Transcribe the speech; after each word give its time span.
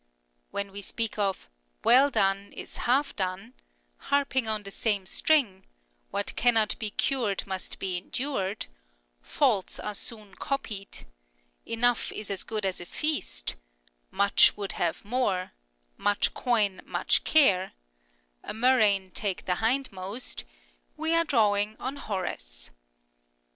When 0.49 0.71
we 0.71 0.81
speak 0.81 1.19
of" 1.19 1.47
Well 1.83 2.09
done 2.09 2.53
is 2.53 2.77
half 2.89 3.15
done,"" 3.15 3.53
Harping 4.09 4.47
on 4.47 4.63
the 4.63 4.71
same 4.71 5.05
string,"" 5.05 5.63
What 6.09 6.35
cannot 6.35 6.79
be 6.79 6.89
cured 6.89 7.45
must 7.45 7.77
be 7.77 7.97
endured,"" 7.97 8.65
Faults 9.37 9.79
are 9.79 9.93
soon 9.93 10.33
copied,"" 10.33 11.05
Enough 11.75 12.11
is 12.13 12.31
as 12.31 12.41
good 12.41 12.65
as 12.65 12.81
a 12.81 12.87
feast,"" 12.87 13.57
Much 14.09 14.57
would 14.57 14.71
have 14.71 15.05
more,"" 15.05 15.51
Much 16.09 16.33
coin, 16.33 16.81
much 16.83 17.23
care,"" 17.23 17.73
A 18.43 18.55
mur 18.55 18.77
rain 18.79 19.11
take 19.11 19.45
the 19.45 19.57
hindmost," 19.57 20.45
we 20.97 21.13
are 21.13 21.23
drawing 21.25 21.77
on 21.79 21.97
Horace. 21.97 22.71